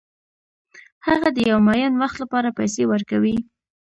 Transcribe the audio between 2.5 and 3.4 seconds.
پیسې ورکوي